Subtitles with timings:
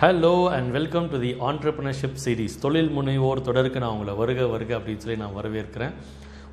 [0.00, 5.02] Hello and welcome to the entrepreneurship series தொழில் முனைவோர் தொடருக்கு நான் உங்களை வருக வருக அப்படின்னு
[5.04, 5.92] சொல்லி நான் வரவேற்கிறேன்.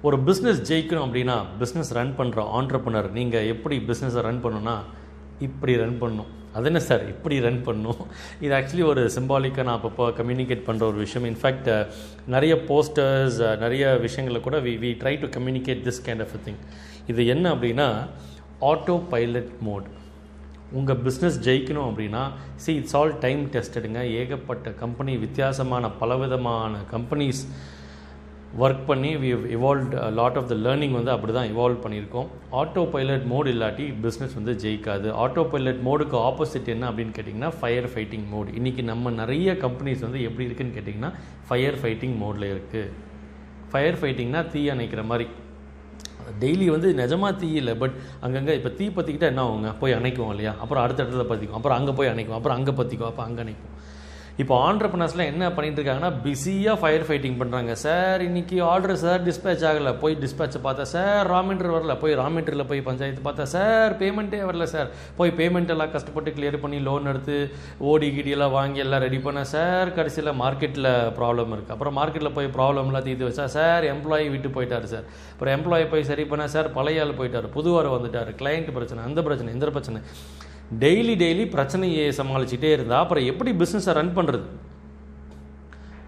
[0.05, 4.75] ஒரு பிஸ்னஸ் ஜெயிக்கணும் அப்படின்னா பிஸ்னஸ் ரன் பண்ணுற ஆண்டர்பனர் நீங்கள் எப்படி பிஸ்னஸை ரன் பண்ணணும்னா
[5.47, 8.03] இப்படி ரன் பண்ணணும் அது என்ன சார் இப்படி ரன் பண்ணணும்
[8.45, 11.27] இது ஆக்சுவலி ஒரு சிம்பாலிக்காக நான் அப்பப்போ கம்யூனிகேட் பண்ணுற ஒரு விஷயம்.
[11.31, 11.69] இன்ஃபேக்ட்
[12.35, 16.61] நிறைய போஸ்டர்ஸ் நிறைய விஷயங்களில் கூட we we try to communicate this kind of thing
[17.13, 17.89] இது என்ன அப்படின்னா
[18.71, 19.89] ஆட்டோ பைலட் மோட்
[20.79, 22.23] உங்கள் பிஸ்னஸ் ஜெயிக்கணும் அப்படின்னா
[22.63, 27.41] சி இட்ஸ் ஆல் டைம் டெஸ்டடுங்க ஏகப்பட்ட கம்பெனி வித்தியாசமான பலவிதமான கம்பெனிஸ்
[28.63, 32.27] ஒர்க் பண்ணி we evolve lot of the learning வந்து அப்படி தான் இவால்வ் பண்ணியிருக்கோம்.
[32.61, 35.07] ஆட்டோ பைலட் மோடு இல்லாட்டி பிஸ்னஸ் வந்து ஜெயிக்காது.
[35.23, 40.21] ஆட்டோ பைலட் மோடுக்கு ஆப்போசிட் என்ன அப்படின்னு கேட்டிங்கன்னா ஃபயர் ஃபைட்டிங் மோடு இன்றைக்கி நம்ம நிறைய கம்பெனிஸ் வந்து
[40.29, 41.11] எப்படி இருக்குன்னு கேட்டிங்கன்னா
[41.47, 42.91] ஃபயர் ஃபைட்டிங் மோடில் இருக்குது
[43.71, 45.27] ஃபயர் ஃபைட்டிங்னா தீ அணைக்கிற மாதிரி.
[46.39, 49.73] டெய்லி வந்து நிஜமாக தீ இல்லை பட் அங்கங்கே இப்போ தீ பற்றிக்கிட்டால் என்ன ஆகுங்க?
[49.79, 50.53] போய் அணைக்கும் இல்லையா?
[50.59, 52.37] அப்புறம் அடுத்த இடத்துல பற்றிக்கும் அப்புறம் அங்கே போய் அணைக்கும்.
[52.39, 53.71] அப்புறம் அங்கே பற்றிக்கும் அப்போ அங்கே அணைக்கும்.
[54.41, 59.91] இப்போ ஆண்டர்பனர்ஸ்லாம் என்ன பண்ணிட்டு இருக்காங்கன்னா பிஸியாக ஃபயர் ஃபைட்டிங் பண்ணுறாங்க சார் இன்னைக்கு ஆர்டர் சார் டிஸ்பேச் ஆகலை.
[60.03, 61.95] போய் டிஸ்பேச்சை பார்த்தா சார் ரா மெட்டீரியல் வரல.
[62.03, 62.25] போய் ரா
[62.71, 64.89] போய் பஞ்சாயத்து பார்த்தா சார் பேமெண்ட்டே வரல சார்.
[65.19, 67.37] போய் பேமெண்ட் எல்லாம் கஷ்டப்பட்டு கிளியர் பண்ணி லோன் எடுத்து
[67.91, 73.05] ஓடி கிடியெல்லாம் வாங்கி எல்லாம் ரெடி பண்ண சார் கடைசியில் மார்க்கெட்டில் ப்ராப்ளம் இருக்குது அப்புறம் மார்க்கெட்டில் போய் ப்ராப்ளம்லாம்
[73.09, 75.05] தீர்த்து வச்சா சார் எம்ப்ளாயி விட்டு போயிட்டார் சார்.
[75.33, 77.49] அப்புறம் எம்ப்ளாயி போய் சரி பண்ணால் சார் பழைய ஆள் போயிட்டார்.
[77.57, 78.31] புதுவார் வந்துட்டார்.
[78.41, 80.01] கிளைண்ட் பிரச்சனை அந்த பிரச்சனை இந்த பிரச்சனை.
[80.81, 84.47] டெய்லி டெய்லி பிரச்சனையை சமாளிச்சுட்டே இருந்தால் அப்புறம் எப்படி பிஸ்னஸை ரன் பண்ணுறது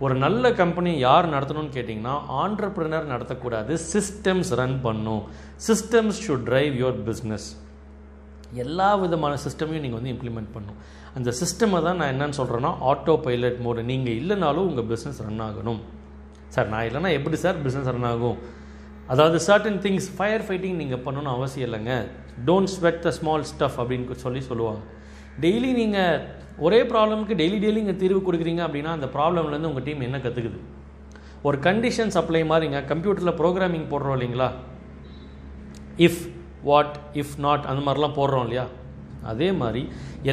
[0.05, 5.21] ஒரு நல்ல கம்பெனி யார் நடத்தணும்னு கேட்டிங்கன்னா ஆண்டர்பிரினர் நடத்தக்கூடாது சிஸ்டம்ஸ் ரன் பண்ணும்.
[5.67, 7.47] Systems should drive your business
[8.63, 10.79] எல்லா விதமான சிஸ்டமையும் நீங்கள் வந்து இம்ப்ளிமெண்ட் பண்ணும்.
[11.17, 15.81] அந்த சிஸ்டமை தான் நான் என்னன்னு சொல்கிறேன்னா ஆட்டோ பைலட் மோடு நீங்கள் இல்லைனாலும் உங்கள் பிஸ்னஸ் ரன் ஆகணும்.
[16.55, 18.37] சார் நான் இல்லைனா எப்படி சார் பிஸ்னஸ் ரன் ஆகும்?
[19.11, 21.95] அதாவது சர்டன் திங்ஸ் ஃபயர் ஃபைட்டிங் நீங்கள் பண்ணணும்னு அவசியம் இல்லைங்க.
[22.47, 24.81] Don't sweat the small stuff அப்படின்னு சொல்லி சொல்லுவாங்க.
[25.43, 26.21] டெய்லி நீங்கள்
[26.65, 30.59] ஒரே ப்ராப்ளமுக்கு டெய்லி டெய்லி இங்கே தீர்வு கொடுக்குறீங்க அப்படின்னா அந்த ப்ராப்ளம்லேருந்து உங்கள் டீம் என்ன கற்றுக்குது
[31.47, 34.47] ஒரு கண்டிஷன் சப்ளை மாதிரிங்க கம்ப்யூட்டரில் ப்ரோக்ராமிங் போடுறோம் இல்லைங்களா?
[36.07, 36.21] இஃப்
[36.69, 38.65] வாட் இஃப் நாட் அந்த மாதிரிலாம் போடுறோம் இல்லையா?
[39.31, 39.81] அதே மாதிரி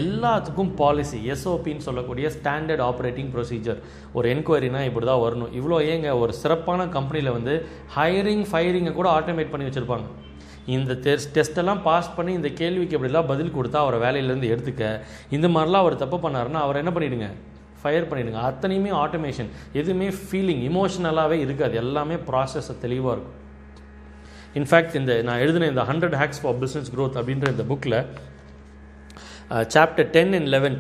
[0.01, 3.81] எல்லாத்துக்கும் பாலிசி எஸ்ஓபின்னு சொல்லக்கூடிய ஸ்டாண்டர்ட் ஆப்ரேட்டிங் ப்ரொசீஜர்
[4.17, 5.53] ஒரு என்கொயரினா இப்படி தான் வரணும்.
[5.61, 7.55] இவ்வளோ ஏங்க ஒரு சிறப்பான கம்பெனியில் வந்து
[7.97, 10.07] ஹையரிங் ஃபைரிங்கை கூட ஆட்டோமேட் பண்ணி வச்சுருப்பாங்க.
[10.75, 14.85] இந்த டெஸ்ட் டெஸ்ட்டெல்லாம் பாஸ் பண்ணி இந்த கேள்விக்கு எப்படிலாம் பதில் கொடுத்தா அவரை வேலையிலேருந்து எடுத்துக்க?
[15.37, 17.29] இந்த மாதிரிலாம் அவர் தப்பு பண்ணாருன்னா அவர் என்ன பண்ணிவிடுங்க
[17.83, 19.49] ஃபயர் பண்ணிவிடுங்க அத்தனையுமே ஆட்டோமேஷன்
[19.81, 21.75] எதுவுமே ஃபீலிங் இமோஷனலாகவே இருக்காது.
[21.83, 23.39] எல்லாமே ப்ராசஸ் தெளிவாக இருக்கும்.
[24.61, 27.99] இன்ஃபேக்ட் இந்த நான் எழுதின இந்த hundred hacks for business growth அப்படின்ற இந்த புக்கில்
[29.75, 30.77] chapter ten and eleven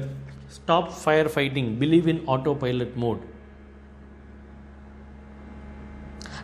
[0.56, 3.22] stop fire fighting believe in auto pilot mode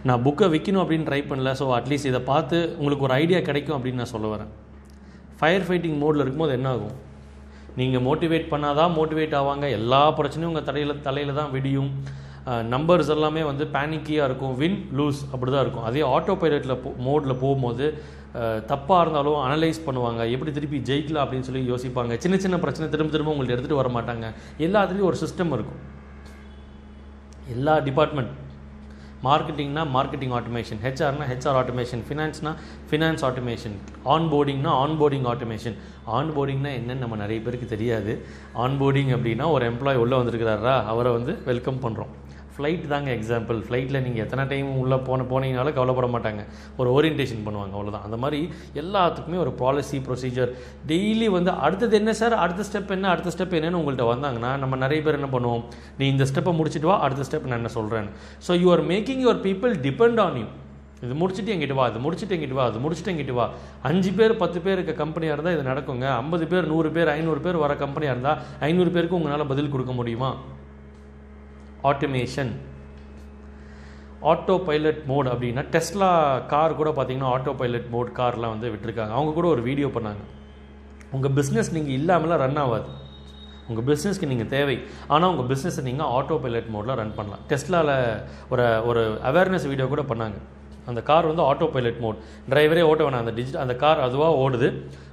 [0.08, 1.52] நான் புக்கை விற்கணும் அப்படின்னு ட்ரை பண்ணல.
[1.60, 4.52] ஸோ அட்லீஸ்ட் இதை பார்த்து உங்களுக்கு ஒரு ஐடியா கிடைக்கும் அப்படின்னு நான் சொல்ல வரேன்.
[5.40, 6.96] ஃபயர் ஃபைட்டிங் மோடில் இருக்கும்போது என்ன ஆகும்?
[7.80, 9.66] நீங்கள் மோட்டிவேட் பண்ணாதான் மோட்டிவேட் ஆவாங்க.
[9.78, 11.90] எல்லா பிரச்சனையும் உங்கள் தலையில் தலையில் தான் விடியும்.
[12.50, 14.54] Uh, நம்பர்ஸ் எல்லாமே வந்து பேனிக்கியாக இருக்கும்.
[14.60, 15.86] வின் லூஸ் அப்படி தான் இருக்கும்.
[15.88, 17.86] அதே ஆட்டோ பைலட்டில் போ மோடில் போகும்போது
[18.70, 20.22] தப்பாக இருந்தாலும் அனலைஸ் பண்ணுவாங்க.
[20.34, 22.16] எப்படி திருப்பி ஜெயிக்கலாம் அப்படின்னு சொல்லி யோசிப்பாங்க.
[22.24, 24.26] சின்ன சின்ன பிரச்சனை திரும்ப திரும்ப உங்கள்ட்ட எடுத்துகிட்டு வர மாட்டாங்க.
[24.66, 25.80] எல்லாத்துலேயும் ஒரு சிஸ்டம் இருக்கும்.
[27.54, 28.34] எல்லா டிபார்ட்மெண்ட்
[29.26, 32.50] மார்க்கெட்டிங்னா மார்க்கெட்டிங் ஆட்டோமேஷன் ஹெச்ஆர்னா ஹெச்ஆர் ஆட்டோமேஷன் ஃபினான்ஸ்னா
[32.90, 33.74] ஃபினான்ஸ் ஆட்டோமேஷன்
[34.14, 35.76] ஆன்போர்டிங்னா ஆன்போர்டிங் ஆட்டோமேஷன்
[36.18, 38.12] ஆன்போர்டிங்னா என்னன்னு நம்ம நிறைய பேருக்கு தெரியாது.
[38.64, 40.76] ஆன்போர்டிங் அப்படின்னா ஒரு எம்ப்ளாய் உள்ளே வந்திருக்கிறாரா?
[40.92, 42.12] அவரை வந்து வெல்கம் பண்ணுறோம்
[42.58, 46.44] ஃப்ளைட் தாங்க எக்ஸாம்பிள் ஃப்ளைட்டில் நீங்கள் எத்தனை டைம் உள்ளே போன போனீங்கனாலும் கவலைப்பட மாட்டாங்க.
[46.80, 48.40] ஒரு ஓரியன்டேஷன் பண்ணுவாங்க அவ்வளோதான் அந்த மாதிரி
[48.82, 50.52] எல்லாத்துக்குமே ஒரு பாலிசி ப்ரொசீஜர்
[50.92, 53.08] டெய்லி வந்து அடுத்தது என்ன சார் அடுத்த ஸ்டெப் என்ன?
[53.14, 55.64] அடுத்த ஸ்டெப் என்னன்னு உங்கள்கிட்ட வந்தாங்கன்னா நம்ம நிறைய பேர் என்ன பண்ணுவோம்?
[56.00, 58.08] நீ இந்த ஸ்டெப்பை முடிச்சுட்டு வா அடுத்த ஸ்டெப் நான் என்ன சொல்கிறேன்
[58.46, 60.48] so you are making your people depend on you
[61.06, 63.44] இது முடிச்சுட்டு எங்கிட்டு வா இது முடிச்சுட்டு எங்கிட்டு வா அது முடிச்சுட்டு எங்கிட்டு வா.
[63.88, 66.06] அஞ்சு பேர் பத்து பேர் இருக்க கம்பெனியாக இருந்தால் இது நடக்குங்க.
[66.22, 70.30] ஐம்பது பேர் நூறு பேர் ஐநூறு பேர் வர கம்பெனியாக இருந்தால் ஐநூறு பேருக்கு உங்களால் பதில் கொடுக்க முடியுமா?
[71.90, 72.52] ஆட்டோமேஷன்
[74.30, 76.10] ஆட்டோ பைலட் மோட் அப்படின்னா டெஸ்லா
[76.52, 79.12] கார் கூட பார்த்தீங்கன்னா ஆட்டோ பைலட் மோட் கார்லாம் வந்து விட்டுருக்காங்க.
[79.18, 80.22] அவங்க கூட ஒரு வீடியோ பண்ணாங்க.
[81.16, 82.88] உங்கள் பிஸ்னஸ் நீங்கள் இல்லாமலாம் ரன் ஆகாது.
[83.68, 84.76] உங்கள் பிஸ்னஸ்க்கு நீங்கள் தேவை.
[85.12, 87.42] ஆனால் உங்கள் பிஸ்னஸை நீங்கள் ஆட்டோ பைலட் மோடில் ரன் பண்ணலாம்.
[87.50, 87.94] டெஸ்லாவில்
[88.52, 90.38] ஒரு ஒரு அவேர்னஸ் வீடியோ கூட பண்ணாங்க.
[90.90, 92.18] அந்த கார் வந்து ஆட்டோ பைலட் மோட்
[92.50, 93.24] டிரைவரே ஓட்ட வேணாம்.
[93.24, 94.68] அந்த டிஜிட்டல் அந்த கார் அதுவாக ஓடுது.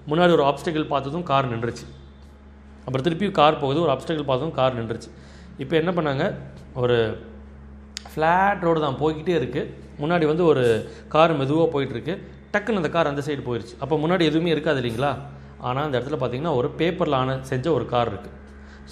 [0.10, 1.86] முன்னாடி ஒரு ஆப்ஸ்டக்கிள் பார்த்ததும் கார் நின்றுச்சு.
[2.86, 3.82] அப்புறம் திருப்பி கார் போகுது.
[3.86, 5.10] ஒரு ஆப்ஸ்டக்கிள் பார்த்ததும் கார் நின்றுச்சு.
[5.64, 6.24] இப்போ என்ன பண்ணாங்க?
[6.82, 6.98] ஒரு
[8.12, 9.70] ஃப்ளாட் ரோடு தான் போய்கிட்டே இருக்குது
[10.02, 10.64] முன்னாடி வந்து ஒரு
[11.14, 12.14] கார் மெதுவாக போயிட்டுருக்கு.
[12.54, 15.12] டக்குன்னு அந்த கார் அந்த சைடு போயிடுச்சு அப்போ முன்னாடி எதுவுமே இருக்காது இல்லைங்களா?
[15.68, 18.34] ஆனால் அந்த இடத்துல பார்த்தீங்கன்னா ஒரு பேப்பரில் ஆன செஞ்ச ஒரு கார் இருக்குது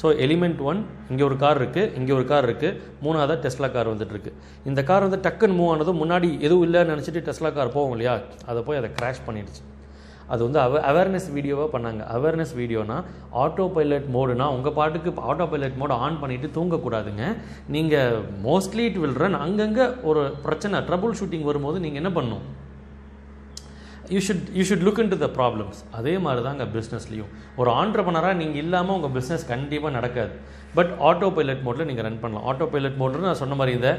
[0.01, 0.79] ஸோ எலிமெண்ட் ஒன்
[1.11, 4.31] இங்கே ஒரு கார் இருக்குது இங்கே ஒரு கார் இருக்குது மூணாவதாக டெஸ்லா கார் வந்துட்டுருக்கு.
[4.69, 8.15] இந்த கார் வந்து டக்குன்னு மூவ் ஆனதும் முன்னாடி எதுவும் இல்லைன்னு நினச்சிட்டு டெஸ்லா கார் போவோம் இல்லையா?
[8.51, 9.61] அதை போய் அதை கிராஷ் பண்ணிடுச்சு.
[10.31, 12.01] அது வந்து அவ அவேர்னஸ் வீடியோவாக பண்ணாங்க.
[12.15, 12.97] அவேர்னஸ் வீடியோனா
[13.43, 17.23] ஆட்டோ பைலட் மோடுனா உங்கள் பாட்டுக்கு ஆட்டோ பைலட் மோடு ஆன் பண்ணிவிட்டு தூங்கக்கூடாதுங்க.
[17.75, 22.45] நீங்கள் மோஸ்ட்லி இட் வில் ரன் அங்கங்கே ஒரு பிரச்சனை ட்ரபுள் ஷூட்டிங் வரும்போது நீங்கள் என்ன பண்ணணும்
[24.13, 27.29] you should you should look into the problems அதே மாதிரி தாங்க பிஸ்னஸ்லையும்
[27.61, 30.33] ஒரு ஆண்டர்பனராக நீங்கள் இல்லாமல் உங்கள் பிஸ்னஸ் கண்டிப்பாக நடக்காது.
[30.77, 32.45] பட் ஆட்டோ பைலட் மோடில் நீங்கள் ரன் பண்ணலாம்.
[32.51, 33.89] ஆட்டோ பைலட் மோடில் நான் சொன்ன மாதிரி இந்த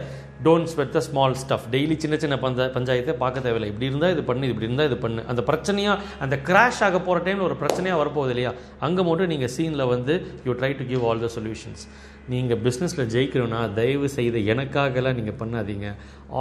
[0.47, 3.69] don't sweat the small stuff daily சின்ன சின்ன பஞ்ச பஞ்சாயத்தை பார்க்க தேவையில்லை.
[3.73, 5.23] இப்படி இருந்தால் இது பண்ணு இப்படி இருந்தால் இது பண்ணு.
[5.33, 8.53] அந்த பிரச்சனையாக அந்த கிராஷ் ஆக போகிற டைமில் ஒரு பிரச்சனையாக வரப்போகுது இல்லையா?
[8.89, 10.17] அங்கே மட்டும் நீங்கள் சீனில் வந்து
[10.49, 11.85] you try to give all the solutions
[12.33, 15.89] நீங்கள் பிஸ்னஸில் ஜெயிக்கணும்னா தயவு செய்து எனக்காகலாம் நீங்கள் பண்ணாதீங்க.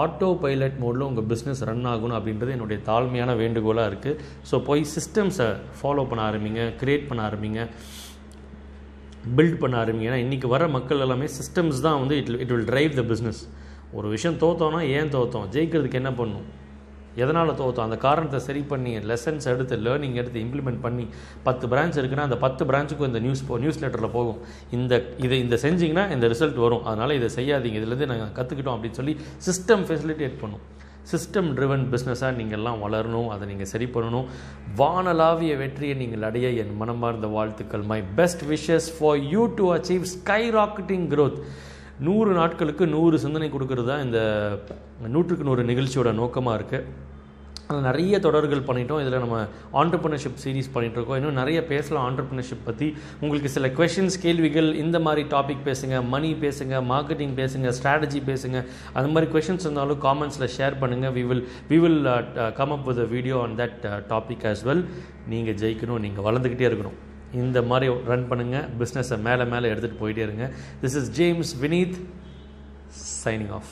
[0.02, 4.20] ஆட்டோ பைலட் மோடில் உங்கள் பிஸ்னஸ் ரன் ஆகணும் அப்படின்றது என்னுடைய தாழ்மையான வேண்டுகோளாக இருக்குது
[4.52, 5.50] ஸோ போய் சிஸ்டம்ஸை
[5.80, 7.62] ஃபாலோ பண்ண ஆரம்பிங்க க்ரியேட் பண்ண ஆரம்பிங்க
[9.38, 10.08] பில்ட் பண்ண ஆரம்பிங்க.
[10.12, 13.42] ஏன்னா இன்றைக்கி வர மக்கள் எல்லாமே சிஸ்டம்ஸ் தான் வந்து it it will drive the business
[13.98, 15.48] ஒரு விஷயம் தோத்தோன்னா ஏன் தோத்தோம்?
[15.56, 16.48] ஜெயிக்கிறதுக்கு என்ன பண்ணும்?
[17.16, 17.88] எதனால் தோத்தோம்?
[17.88, 21.08] அந்த காரணத்தை சரி பண்ணி லெசன்ஸ் எடுத்து லேர்னிங் எடுத்து இம்ப்ளிமெண்ட் பண்ணி
[21.44, 24.40] பத்து பிரான்ச் இருக்குன்னா அந்த பத்து பிரான்ச்சுக்கும் இந்த நியூஸ் போ நியூஸ் லெட்டரில் போகும்.
[24.72, 26.84] இந்த இதை இந்த செஞ்சிங்கன்னா இந்த ரிசல்ட் வரும்.
[26.84, 27.80] அதனால் இதை செய்யாதீங்க.
[27.82, 29.16] இதுலேருந்து நாங்கள் கற்றுக்கிட்டோம் அப்படின்னு சொல்லி
[29.48, 30.64] சிஸ்டம் ஃபெசிலிட்டேட் பண்ணும்.
[31.12, 33.28] சிஸ்டம் ட்ரிவன் பிஸ்னஸாக நீங்கள்லாம் வளரணும்.
[33.28, 34.26] அதை நீங்கள் சரி பண்ணணும்.
[34.78, 37.82] வானலாவிய வெற்றியை நீங்கள் அடைய என் மனமார்ந்த வாழ்த்துக்கள்.
[37.82, 40.02] My best wishes for you to achieve
[40.52, 41.40] skyrocketing growth
[42.08, 44.20] நூறு நாட்களுக்கு நூறு சிந்தனை கொடுக்கறது தான் இந்த
[45.16, 47.12] நூற்றுக்கு நூறு நிகழ்ச்சியோட நோக்கமாக இருக்குது
[47.68, 49.02] அதில் நிறைய தொடர்கள் பண்ணிட்டோம்.
[49.04, 49.38] இதில் நம்ம
[49.82, 52.88] ஆண்டர்பிரினர்ஷிப் சீரிஸ் பண்ணிகிட்ருக்கோம் இருக்கோம் இன்னும் நிறைய பேசலாம் ஆண்டர்பிரினர்ஷிப் பற்றி
[53.22, 58.60] உங்களுக்கு சில கொஷின்ஸ் கேள்விகள் இந்த மாதிரி டாபிக் பேசுங்க மணி பேசுங்க மார்க்கெட்டிங் பேசுங்க ஸ்ட்ராட்டஜி பேசுங்க.
[58.98, 62.02] அந்த மாதிரி கொஷின்ஸ் இருந்தாலும் காமெண்ட்ஸில் ஷேர் பண்ணுங்கள் we will we will
[62.60, 63.80] come up with video on that
[64.14, 64.86] topic as well
[65.34, 67.00] நீங்கள் ஜெயிக்கணும் நீங்கள் வளர்ந்துக்கிட்டே இருக்கணும்.
[67.34, 70.46] இந்த மாதிரி ரன் பண்ணுங்கள் பிஸ்னஸை மேலே மேலே எடுத்துகிட்டு போயிட்டே இருங்க.
[70.82, 71.98] This is James Vineeth
[73.26, 73.72] signing off